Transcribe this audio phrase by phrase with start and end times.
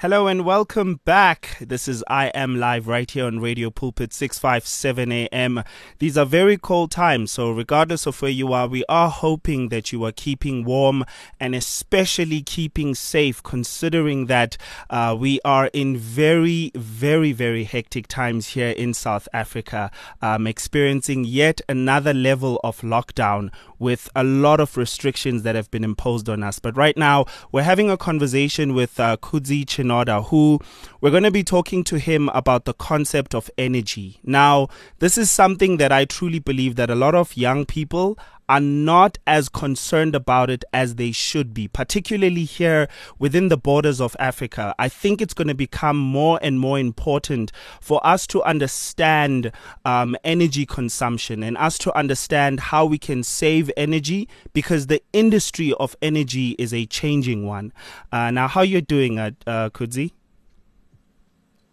[0.00, 1.58] Hello and welcome back.
[1.60, 5.62] This is I Am Live right here on Radio Pulpit 657 AM.
[5.98, 9.92] These are very cold times, so regardless of where you are, we are hoping that
[9.92, 11.04] you are keeping warm
[11.38, 14.56] and especially keeping safe, considering that
[14.88, 19.90] uh, we are in very, very, very hectic times here in South Africa,
[20.22, 23.50] um, experiencing yet another level of lockdown
[23.80, 26.60] with a lot of restrictions that have been imposed on us.
[26.60, 30.60] But right now, we're having a conversation with uh, Kudzi Chin Chinoda, who
[31.00, 34.20] we're going to be talking to him about the concept of energy.
[34.22, 38.18] Now, this is something that I truly believe that a lot of young people
[38.50, 44.00] are not as concerned about it as they should be, particularly here within the borders
[44.00, 44.74] of Africa.
[44.76, 49.52] I think it's going to become more and more important for us to understand
[49.84, 55.72] um, energy consumption and us to understand how we can save energy because the industry
[55.78, 57.72] of energy is a changing one.
[58.10, 60.10] Uh, now, how you doing, uh, uh, Kudzi?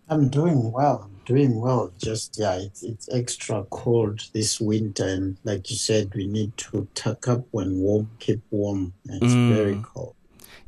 [0.09, 1.91] I'm doing well doing well.
[1.97, 6.87] Just yeah, it's it's extra cold this winter, and like you said, we need to
[6.95, 8.93] tuck up when warm, keep warm.
[9.05, 9.53] It's mm.
[9.53, 10.15] very cold.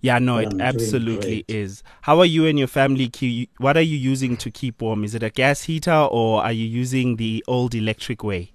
[0.02, 1.84] Yeah, no, it absolutely is.
[2.02, 3.12] How are you and your family?
[3.58, 5.04] What are you using to keep warm?
[5.04, 8.54] Is it a gas heater or are you using the old electric way?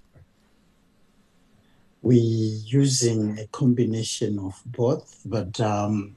[2.01, 6.17] We're using a combination of both, but um,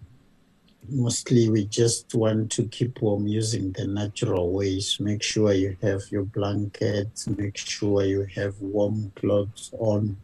[0.90, 4.98] mostly we just want to keep warm using the natural ways.
[5.00, 10.18] Make sure you have your blankets, make sure you have warm clothes on,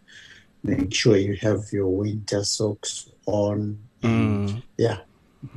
[0.64, 3.78] make sure you have your winter socks on.
[4.02, 4.62] Mm.
[4.78, 5.00] Yeah,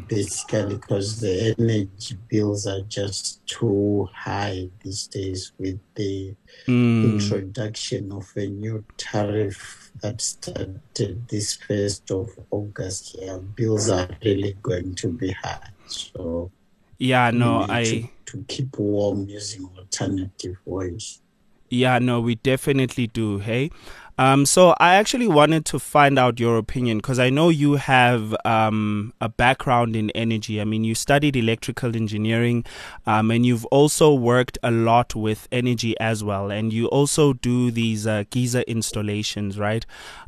[0.08, 6.34] basically because the energy bills are just too high these days with the
[6.66, 7.12] mm.
[7.12, 13.16] introduction of a new tariff that started this 1st of August.
[13.20, 15.70] Yeah, bills are really going to be high.
[15.86, 16.50] So,
[16.98, 17.84] yeah, no, I.
[17.84, 21.22] To, to keep warm using alternative ways.
[21.68, 23.38] Yeah, no, we definitely do.
[23.38, 23.70] Hey,
[24.18, 28.34] um, so I actually wanted to find out your opinion because I know you have
[28.44, 30.60] um, a background in energy.
[30.60, 32.64] I mean, you studied electrical engineering,
[33.04, 37.70] um, and you've also worked a lot with energy as well, and you also do
[37.70, 39.84] these uh, geyser installations, right?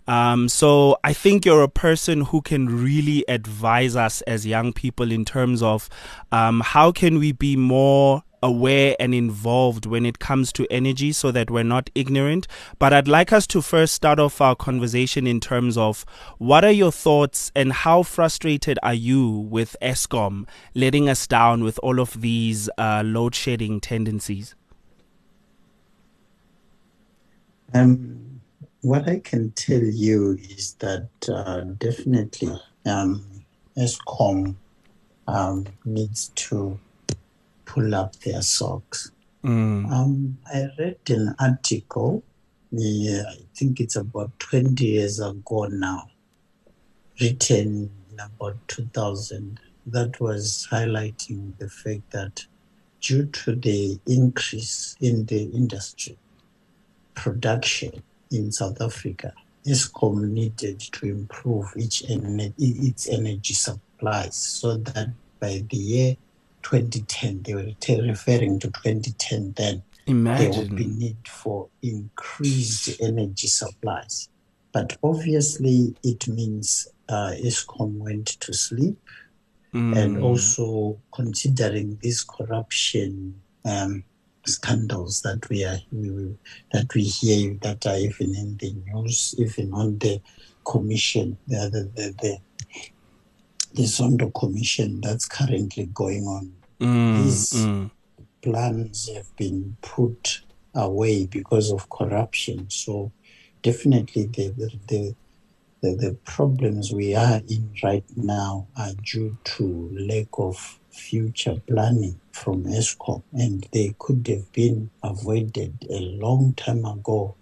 [0.06, 5.12] Um, so I think you're a person who can really advise us as young people
[5.12, 5.88] in terms of
[6.32, 11.31] um, how can we be more aware and involved when it comes to energy so
[11.31, 12.47] that we're not ignorant.
[12.78, 16.04] But I'd like us to first start off our conversation in terms of
[16.38, 21.78] what are your thoughts and how frustrated are you with Eskom letting us down with
[21.82, 24.55] all of these uh, load shedding tendencies?
[27.75, 28.41] Um,
[28.81, 33.25] what I can tell you is that uh, definitely um,
[33.76, 34.55] Eskom
[35.26, 36.78] um, needs to
[37.69, 39.12] pull up their socks.
[39.45, 39.93] Mm.
[39.93, 42.25] Um, I read an article,
[42.73, 46.09] yeah, I think it's about 20 years ago now,
[47.21, 52.45] written in about 2000, that was highlighting the fact that
[53.01, 56.19] due to the increase in the industry
[57.15, 59.33] production in South Africa,
[59.67, 66.17] Eskom needed to improve each its energy supplies so that by the year
[66.62, 67.42] 2010.
[67.42, 69.82] They were referring to 2010 then.
[70.06, 70.50] Imagine.
[70.50, 74.28] There would be need for increased energy supplies.
[74.72, 78.98] But obviously, it means uh, Eskom went to sleep.
[79.74, 79.96] Mm.
[79.96, 84.02] And also considering this corruption um,
[84.46, 86.34] scandals that we are we,
[86.72, 90.20] that we hear that are even in the news, even on the
[90.64, 92.38] commission, the the the,
[93.75, 97.91] the, Zondo commission that's currently going on Mm, These mm.
[98.43, 100.43] plans have been put
[100.75, 102.71] away because of corruption.
[102.71, 103.11] So
[103.62, 104.55] definitely the,
[104.87, 105.15] the,
[105.81, 112.21] the, the problems we are in right now are due to lack of future planning
[112.33, 117.35] from Eskom, and they could have been avoided a long time ago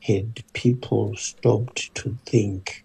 [0.00, 2.83] had people stopped to think,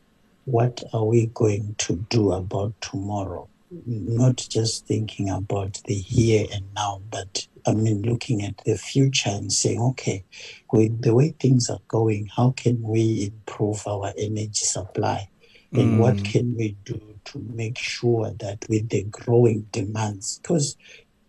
[0.51, 3.47] what are we going to do about tomorrow?
[3.71, 9.29] not just thinking about the here and now, but I mean, looking at the future
[9.29, 10.23] and saying, okay,
[10.71, 15.29] with the way things are going, how can we improve our energy supply?
[15.71, 15.99] And mm.
[15.99, 20.75] what can we do to make sure that with the growing demands, because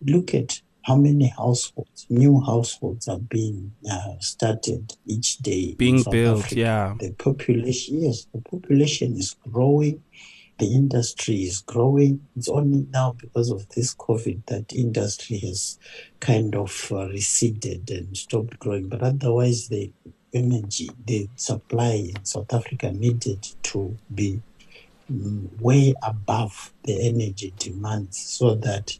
[0.06, 5.74] look at how many households, new households are being uh, started each day.
[5.74, 6.56] Being built, Africa.
[6.56, 6.94] yeah.
[6.98, 10.02] The population, yes, the population is growing
[10.60, 12.20] the industry is growing.
[12.36, 15.78] It's only now because of this COVID that industry has
[16.20, 18.88] kind of uh, receded and stopped growing.
[18.88, 19.90] But otherwise, the
[20.34, 24.42] energy, the supply in South Africa needed to be
[25.10, 28.98] mm, way above the energy demands so that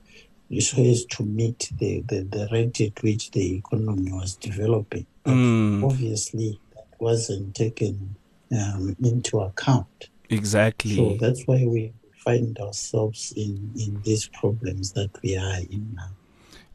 [0.59, 5.07] so as to meet the, the, the rate at which the economy was developing.
[5.23, 5.85] But Mm.
[5.85, 8.17] obviously, that wasn't taken
[8.53, 10.11] um, into account.
[10.29, 10.97] Exactly.
[10.97, 11.93] So that's why we
[12.25, 16.11] find ourselves in, in these problems that we are in now.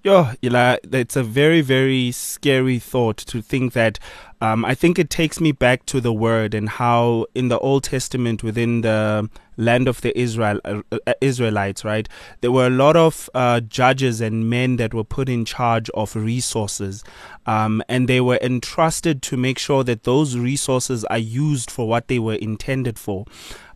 [0.05, 3.97] Yo, Ila, it's a very, very scary thought to think that.
[4.39, 7.85] Um, I think it takes me back to the word and how in the Old
[7.85, 12.07] Testament, within the land of the Israel uh, uh, Israelites, right,
[12.41, 16.15] there were a lot of uh, judges and men that were put in charge of
[16.15, 17.03] resources,
[17.47, 22.09] um, and they were entrusted to make sure that those resources are used for what
[22.09, 23.25] they were intended for.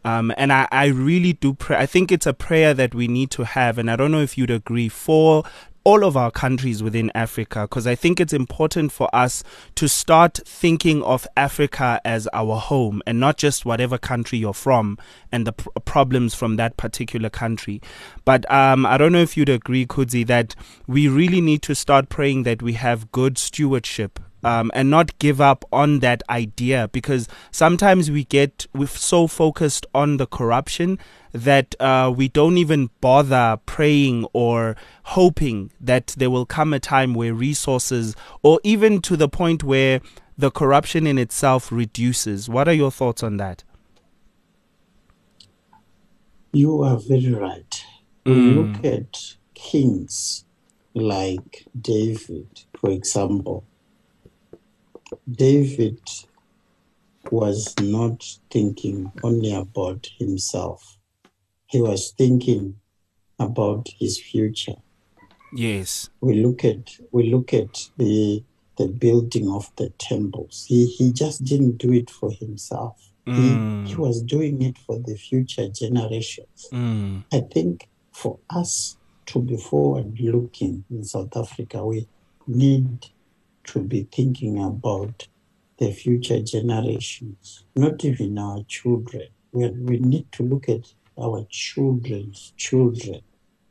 [0.06, 1.78] Um, and I, I really do pray.
[1.78, 4.38] I think it's a prayer that we need to have, and I don't know if
[4.38, 5.44] you'd agree for
[5.90, 9.44] all of our countries within Africa, because I think it's important for us
[9.74, 15.00] to start thinking of Africa as our home and not just whatever country you're from
[15.32, 17.82] and the pr- problems from that particular country.
[18.24, 20.54] But um, I don't know if you'd agree, Kudzi, that
[20.86, 25.42] we really need to start praying that we have good stewardship um, and not give
[25.42, 30.98] up on that idea because sometimes we get we're so focused on the corruption
[31.32, 37.14] that uh, we don't even bother praying or hoping that there will come a time
[37.14, 40.02] where resources or even to the point where
[40.38, 42.50] the corruption in itself reduces.
[42.50, 43.64] What are your thoughts on that?
[46.52, 47.84] You are very right.
[48.26, 48.56] Mm.
[48.56, 50.46] look at kings
[50.94, 53.66] like David, for example.
[55.30, 56.00] David
[57.32, 60.98] was not thinking only about himself,
[61.68, 62.76] he was thinking
[63.38, 64.76] about his future.
[65.54, 66.10] Yes.
[66.22, 68.44] We look at we look at the
[68.78, 70.66] the building of the temples.
[70.68, 73.10] He he just didn't do it for himself.
[73.28, 73.86] Mm.
[73.86, 76.68] He, he was doing it for the future generations.
[76.72, 77.24] Mm.
[77.32, 78.98] I think for us
[79.28, 82.08] to be forward looking in South Africa, we
[82.48, 83.06] need
[83.70, 85.28] to be thinking about
[85.78, 89.28] the future generations, not even our children.
[89.52, 93.22] We, we need to look at our children's children.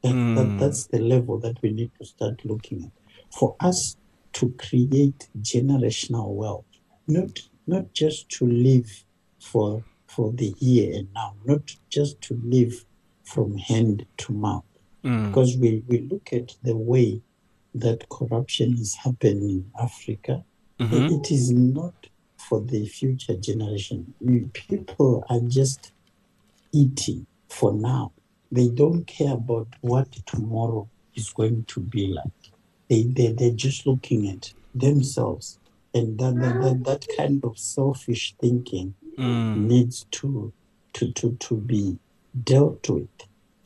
[0.02, 0.36] That, Mm.
[0.36, 2.92] that, that's the level that we need to start looking at.
[3.36, 3.96] For us
[4.34, 6.64] to create generational wealth,
[7.08, 7.30] not
[7.66, 9.04] not just to live
[9.40, 12.84] for for the here and now, not just to live
[13.24, 14.64] from hand to mouth.
[15.04, 15.26] Mm.
[15.26, 17.20] Because we, we look at the way
[17.80, 20.44] that corruption is happening in Africa,
[20.80, 21.10] Mhm.
[21.20, 21.94] it is not
[22.36, 24.14] for the future generation.
[24.52, 25.92] People are just
[26.72, 28.12] eating for now.
[28.52, 32.52] They don't care about what tomorrow is going to be like.
[32.88, 35.58] They, they, they're just looking at themselves.
[35.94, 39.66] And that, that, that, kind of selfish thinking Mm.
[39.66, 40.52] needs to,
[40.92, 41.98] to, to, to be
[42.44, 43.08] dealt with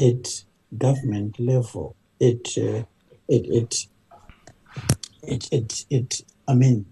[0.01, 0.45] at
[0.79, 1.95] government level.
[2.19, 2.85] It, uh,
[3.29, 3.87] it, it,
[5.23, 6.87] it, it, it, I mean,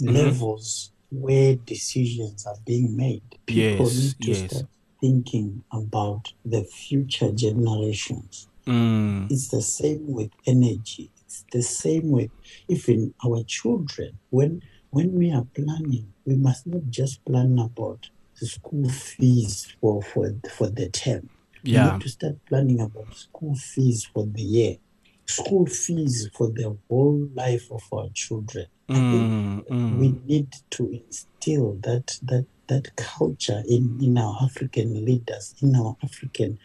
[0.00, 0.14] Mhm.
[0.14, 3.22] levels where decisions are being made.
[3.46, 4.50] People Yes, need to yes.
[4.52, 4.66] start
[5.00, 8.48] thinking about the future generations.
[8.66, 9.30] Mm.
[9.30, 11.10] It's the same with energy.
[11.24, 12.30] It's the same with
[12.68, 14.18] even our children.
[14.30, 18.08] When when we are planning, we must not just plan about
[18.40, 21.28] the school fees for, for, for the term.
[21.62, 21.84] Yeah.
[21.86, 24.76] We need to start planning about school fees for the year,
[25.28, 28.66] school fees for the whole life of our children.
[28.88, 29.66] Mm.
[29.66, 29.98] Mm.
[29.98, 35.94] we need to instill that that that culture in in our African leaders, in our
[36.02, 36.58] African,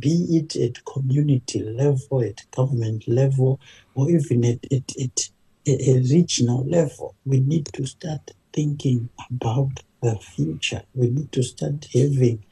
[0.00, 3.60] be it at community level, at government level,
[3.94, 5.30] or even at at, at
[5.68, 7.14] a regional level.
[7.24, 10.82] We need to start thinking about the future.
[10.94, 12.44] We need to start having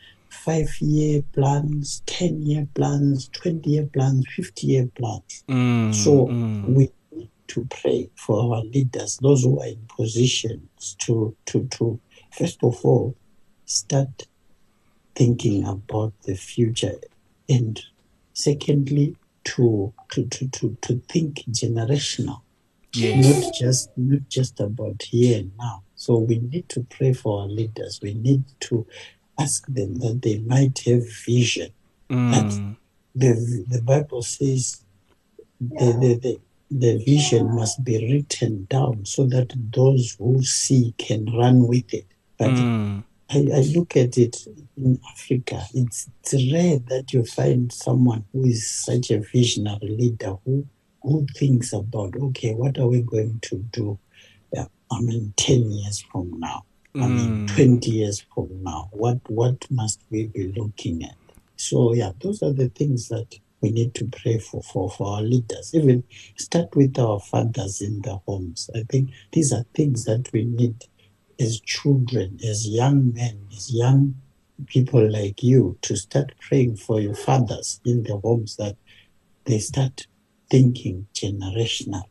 [0.46, 5.32] five-year plans, ten-year plans, twenty-year plans, fifty-year plans.
[5.48, 5.92] Mm.
[5.94, 6.74] So Mm.
[6.76, 12.00] we need to pray for our leaders, those who are in positions to to to
[12.38, 13.16] first of all
[13.64, 14.14] start
[15.14, 16.98] thinking about the future
[17.48, 17.80] and
[18.32, 22.40] secondly to to to to, to think generational
[22.94, 23.24] Yes.
[23.26, 27.48] not just not just about here and now so we need to pray for our
[27.48, 28.86] leaders we need to
[29.38, 31.70] ask them that they might have vision
[32.10, 32.76] Mm.
[33.14, 34.82] the the bible says
[35.60, 36.40] the, the, the,
[36.70, 42.06] the vision must be written down so that those who see can run with it.
[42.38, 43.02] But Mm.
[43.30, 44.36] I, I look at it
[44.76, 50.36] in Africa, it's, it's rare that you find someone who is such a visionary leader
[50.44, 50.66] who
[51.02, 53.98] who thinks about okay, what are we going to do?
[54.52, 56.64] Yeah, I mean, ten years from now.
[56.96, 57.02] Mm.
[57.02, 58.88] I mean, twenty years from now.
[58.92, 61.16] What what must we be looking at?
[61.56, 65.22] So yeah, those are the things that we need to pray for, for, for our
[65.22, 65.74] leaders.
[65.74, 66.04] Even
[66.36, 68.70] start with our fathers in the homes.
[68.74, 70.84] I think these are things that we need
[71.40, 74.14] as children, as young men, as young
[74.66, 78.76] people like you to start praying for your fathers in the homes that
[79.44, 80.06] they start
[80.50, 82.04] thinking generational.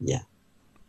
[0.00, 0.22] Yeah.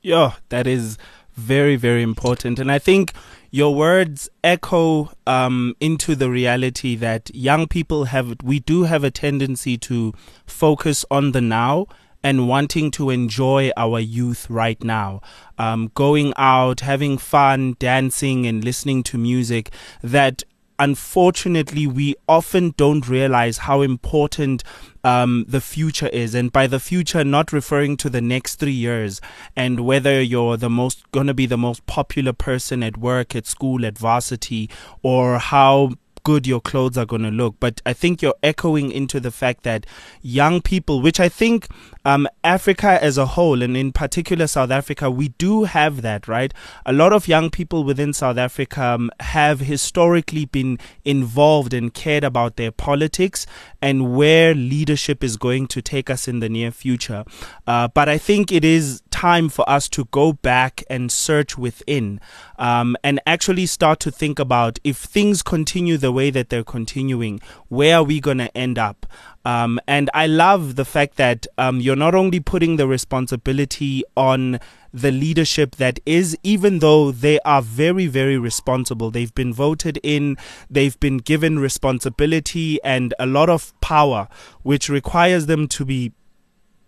[0.01, 0.97] Yeah, that is
[1.35, 2.59] very, very important.
[2.59, 3.13] And I think
[3.51, 9.11] your words echo um, into the reality that young people have, we do have a
[9.11, 10.13] tendency to
[10.45, 11.85] focus on the now
[12.23, 15.21] and wanting to enjoy our youth right now.
[15.57, 20.43] Um, going out, having fun, dancing, and listening to music that
[20.81, 24.63] unfortunately we often don't realize how important
[25.03, 26.33] um, the future is.
[26.33, 29.21] And by the future, not referring to the next three years
[29.55, 33.45] and whether you're the most going to be the most popular person at work, at
[33.45, 34.71] school, at varsity,
[35.03, 35.91] or how
[36.23, 37.55] good your clothes are going to look.
[37.59, 39.85] But I think you're echoing into the fact that
[40.21, 41.67] young people, which I think
[42.05, 46.53] um, Africa as a whole, and in particular South Africa, we do have that, right?
[46.85, 52.23] A lot of young people within South Africa um, have historically been involved and cared
[52.23, 53.45] about their politics
[53.81, 57.23] and where leadership is going to take us in the near future.
[57.67, 62.19] Uh, but I think it is time for us to go back and search within
[62.57, 67.39] um, and actually start to think about if things continue the way that they're continuing,
[67.67, 69.05] where are we going to end up?
[69.43, 74.59] Um, and I love the fact that um, you're not only putting the responsibility on
[74.93, 79.09] the leadership that is, even though they are very, very responsible.
[79.09, 80.37] They've been voted in,
[80.69, 84.27] they've been given responsibility and a lot of power,
[84.63, 86.11] which requires them to be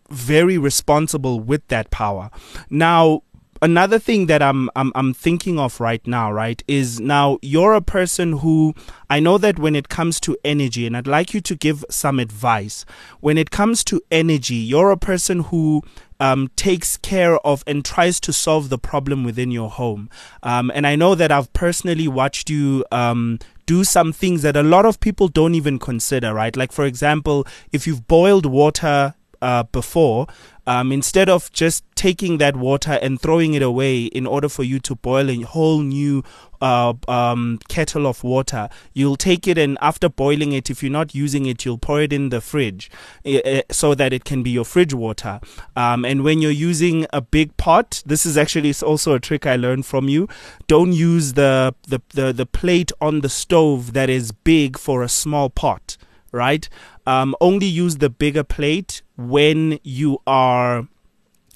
[0.09, 2.29] very responsible with that power.
[2.69, 3.23] Now,
[3.63, 7.81] another thing that I'm, I'm I'm thinking of right now, right, is now you're a
[7.81, 8.75] person who
[9.09, 12.19] I know that when it comes to energy, and I'd like you to give some
[12.19, 12.85] advice.
[13.21, 15.81] When it comes to energy, you're a person who
[16.19, 20.09] um, takes care of and tries to solve the problem within your home.
[20.43, 24.63] Um, and I know that I've personally watched you um, do some things that a
[24.63, 26.55] lot of people don't even consider, right?
[26.55, 30.27] Like, for example, if you've boiled water uh, before,
[30.65, 34.79] um, instead of just taking that water and throwing it away in order for you
[34.79, 36.23] to boil a whole new
[36.61, 41.13] uh, um, kettle of water, you'll take it and after boiling it, if you're not
[41.13, 42.89] using it, you'll pour it in the fridge
[43.25, 45.39] uh, so that it can be your fridge water.
[45.75, 49.57] Um, and when you're using a big pot, this is actually also a trick I
[49.57, 50.27] learned from you.
[50.67, 55.09] Don't use the, the, the, the plate on the stove that is big for a
[55.09, 55.97] small pot
[56.33, 56.67] right?
[57.05, 60.87] Um, only use the bigger plate when you are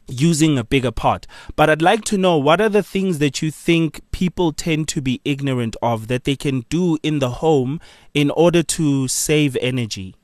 [0.08, 1.27] using a bigger pot.
[1.56, 5.01] But I'd like to know what are the things that you think people tend to
[5.01, 7.80] be ignorant of that they can do in the home
[8.13, 10.16] in order to save energy?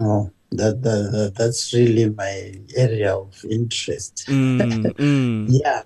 [0.00, 4.24] Oh, that, that, that that's really my area of interest.
[4.28, 5.46] Mm, mm.
[5.50, 5.82] yeah,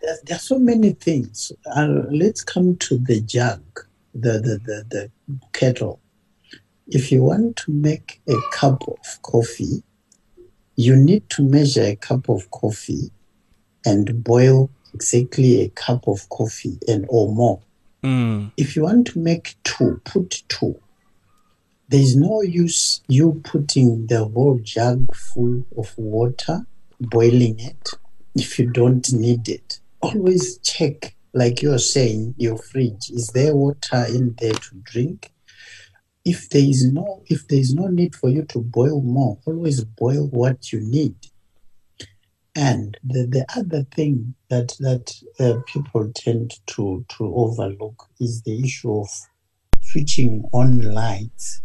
[0.00, 1.52] there, there, are so many things.
[1.76, 3.62] Uh, let's come to the jug
[4.14, 5.10] the, the, the, the
[5.52, 6.00] kettle.
[6.94, 9.82] If you want to make a cup of coffee,
[10.76, 13.10] you need to measure a cup of coffee
[13.86, 17.62] and boil exactly a cup of coffee and or more.
[18.04, 18.52] Mm.
[18.58, 20.78] If you want to make two, put two.
[21.88, 26.66] There is no use you putting the whole jug full of water,
[27.00, 27.88] boiling it,
[28.34, 29.80] if you don't need it.
[30.02, 35.31] Always check like you're saying, your fridge, is there water in there to drink?
[36.24, 39.84] If there is no if there is no need for you to boil more, always
[39.84, 41.16] boil what you need.
[42.54, 48.62] And the, the other thing that that uh, people tend to to overlook is the
[48.62, 49.08] issue of
[49.80, 51.60] switching on lights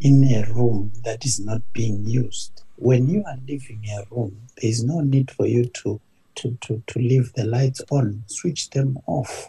[0.00, 2.62] in a room that is not being used.
[2.76, 6.00] When you are leaving a room, there is no need for you to
[6.36, 9.48] to, to, to leave the lights on, switch them off.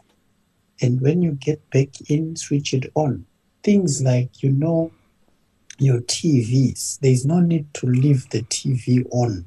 [0.81, 3.25] And when you get back in, switch it on.
[3.63, 4.91] Things like, you know,
[5.77, 9.45] your TVs, there's no need to leave the TV on.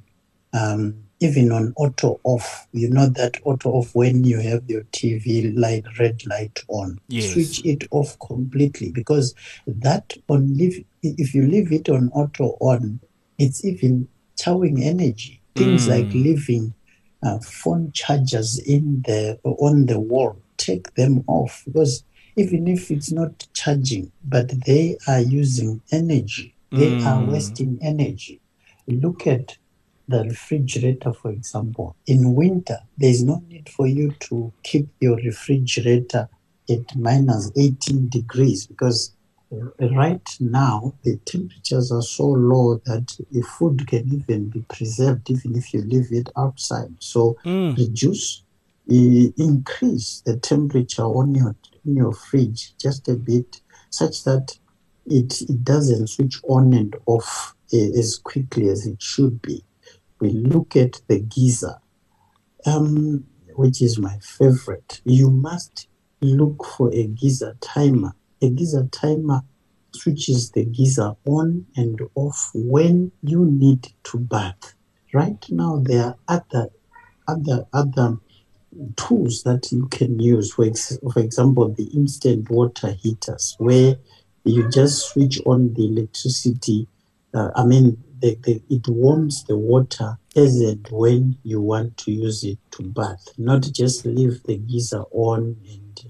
[0.55, 5.57] Um, even on auto off, you know that auto off when you have your TV
[5.57, 6.99] light, red light on.
[7.09, 7.33] Yes.
[7.33, 9.35] Switch it off completely because
[9.67, 12.99] that on leave, if you leave it on auto on,
[13.39, 15.41] it's even chowing energy.
[15.55, 15.91] Things mm.
[15.91, 16.75] like leaving
[17.23, 22.05] uh, phone chargers in the on the wall take them off because
[22.37, 27.05] even if it's not charging, but they are using energy, they mm.
[27.05, 28.41] are wasting energy.
[28.87, 29.57] Look at
[30.09, 31.97] the refrigerator, for example.
[32.07, 36.29] In winter, there is no need for you to keep your refrigerator
[36.69, 39.13] at minus 18 degrees because
[39.97, 45.57] right now the temperatures are so low that the food can even be preserved even
[45.57, 46.95] if you leave it outside.
[46.99, 47.77] So mm.
[47.77, 48.43] reduce,
[48.89, 53.61] increase the temperature on your in your fridge just a bit,
[53.91, 54.59] such that
[55.07, 59.65] it it doesn't switch on and off as quickly as it should be.
[60.21, 61.81] We look at the geyser,
[62.67, 63.25] um,
[63.57, 65.01] which is my favorite.
[65.05, 65.89] You must
[66.21, 68.13] look for a geyser timer.
[68.41, 69.43] A geyser timer
[69.93, 74.75] switches the geyser on and off when you need to bath.
[75.13, 76.69] Right now, there are other
[77.29, 78.19] other other
[78.97, 80.53] tools that you can use.
[80.53, 83.97] For, ex- for example, the instant water heaters, where
[84.45, 86.89] you just switch on the electricity.
[87.35, 92.13] Uh, I mean, the, the, it warms the water as and when you want to
[92.13, 96.05] use it to bath, not just leave the geyser on and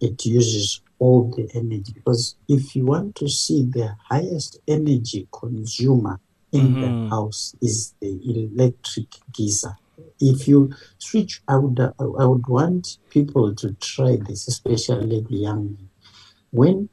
[0.00, 1.92] it uses all the energy.
[1.92, 6.20] Because if you want to see the highest energy consumer
[6.52, 7.04] in mm-hmm.
[7.04, 9.76] the house is the electric geyser.
[10.20, 15.88] If you switch, I would I would want people to try this, especially the young.
[16.50, 16.88] When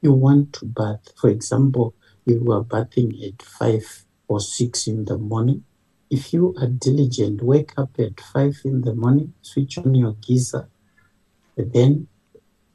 [0.00, 1.94] you want to bath, for example,
[2.24, 5.64] you are bathing at five or six in the morning.
[6.10, 10.68] If you are diligent, wake up at five in the morning, switch on your geyser,
[11.56, 12.08] then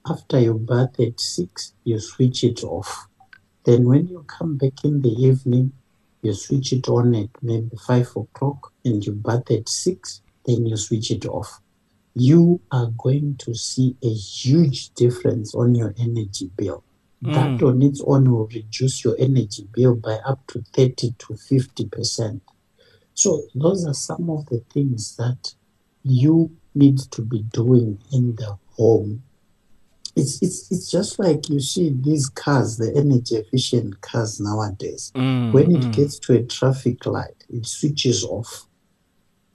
[0.07, 3.07] after you bath at six, you switch it off.
[3.63, 5.73] Then when you come back in the evening,
[6.25, 10.77] you switch it on at maybe five o'clock and you bath at six, then you
[10.77, 11.59] switch it off.
[12.15, 16.83] You are going to see a huge difference on your energy bill.
[17.23, 17.33] Mm.
[17.33, 22.41] That on its own will reduce your energy bill by up to 30 to 50%.
[23.13, 25.53] So, those are some of the things that
[26.03, 29.23] you need to be doing in the home
[30.15, 35.11] it's it's it's just like you see these cars, the energy efficient cars nowadays.
[35.15, 35.93] Mm, when it mm.
[35.93, 38.65] gets to a traffic light, it switches off.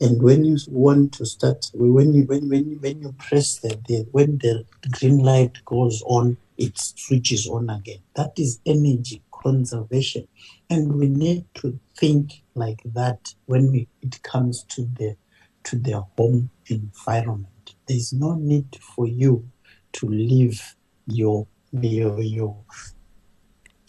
[0.03, 4.07] And when you want to start, when you when when when you press the, the
[4.13, 4.65] when the
[4.99, 8.01] green light goes on, it switches on again.
[8.15, 10.29] That is energy conservation,
[10.69, 15.17] and we need to think like that when we, it comes to the
[15.65, 17.75] to the home environment.
[17.87, 19.49] There is no need for you
[19.93, 20.77] to leave
[21.07, 22.57] your your your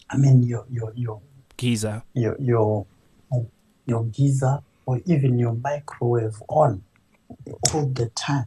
[0.10, 1.22] I mean your your your
[1.58, 2.86] geyser your your
[3.86, 6.84] your geyser or even your microwave on
[7.74, 8.46] all the time.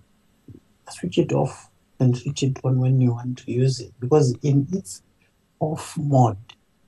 [0.90, 4.66] Switch it off and switch it on when you want to use it because in
[4.72, 5.02] its
[5.60, 6.36] off mode,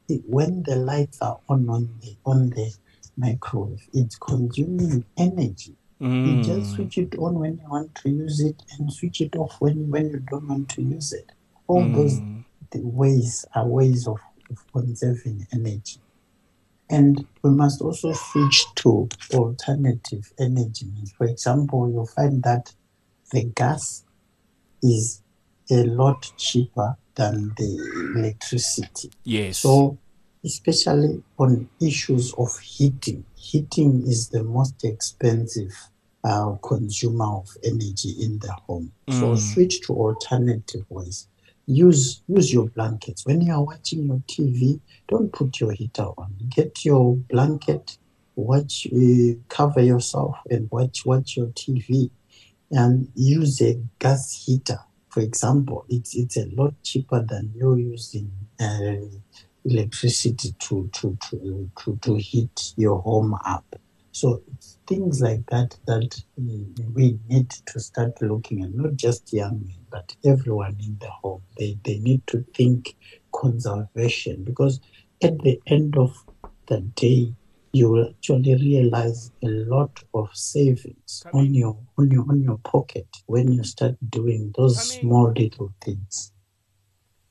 [0.08, 2.72] it, when the lights are on on the on the
[3.16, 6.38] microwave, it's consuming energy Mm.
[6.38, 9.56] You just switch it on when you want to use it and switch it off
[9.60, 11.32] when, when you don't want to use it.
[11.66, 11.94] All mm.
[11.94, 12.20] those
[12.74, 14.18] ways are ways of,
[14.50, 16.00] of conserving energy.
[16.88, 20.86] And we must also switch to alternative energy.
[21.16, 22.72] For example, you'll find that
[23.32, 24.04] the gas
[24.82, 25.22] is
[25.70, 29.10] a lot cheaper than the electricity.
[29.24, 29.58] Yes.
[29.58, 29.98] So
[30.46, 33.24] especially on issues of heating.
[33.34, 35.74] Heating is the most expensive
[36.22, 38.92] uh, consumer of energy in the home.
[39.08, 39.20] Mm.
[39.20, 41.28] So switch to alternative ways.
[41.66, 44.80] Use use your blankets when you are watching your TV.
[45.08, 46.32] Don't put your heater on.
[46.48, 47.98] Get your blanket,
[48.36, 52.10] watch, uh, cover yourself, and watch watch your TV,
[52.70, 54.78] and use a gas heater.
[55.08, 58.30] For example, it's it's a lot cheaper than you using.
[58.60, 59.10] Uh,
[59.68, 63.64] electricity to, to, to, to, to heat your home up.
[64.12, 64.42] So
[64.86, 70.16] things like that that we need to start looking at, not just young men, but
[70.24, 71.42] everyone in the home.
[71.58, 72.96] They, they need to think
[73.34, 74.80] conservation because
[75.22, 76.16] at the end of
[76.66, 77.34] the day,
[77.72, 83.06] you will actually realize a lot of savings on your on your on your pocket
[83.26, 86.32] when you start doing those small little things.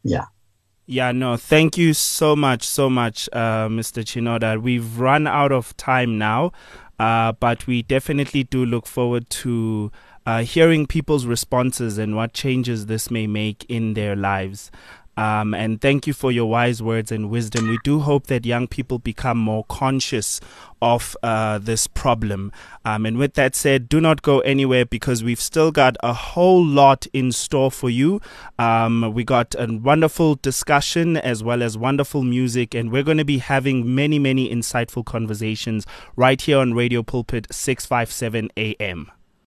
[0.03, 0.25] Yeah.
[0.87, 4.03] Yeah, no, thank you so much, so much, uh, Mr.
[4.03, 4.61] Chinoda.
[4.61, 6.51] We've run out of time now,
[6.99, 9.91] uh, but we definitely do look forward to
[10.27, 14.69] uh, hearing people's responses and what changes this may make in their lives.
[15.17, 17.69] Um, and thank you for your wise words and wisdom.
[17.69, 20.41] We do hope that young people become more conscious
[20.82, 22.51] of uh, this problem.
[22.84, 26.63] Um, and with that said, do not go anywhere because we've still got a whole
[26.63, 28.21] lot in store for you.
[28.60, 33.25] Um, we got a wonderful discussion as well as wonderful music, and we're going to
[33.25, 39.12] be having many, many insightful conversations right here on Radio Pulpit 657 AM.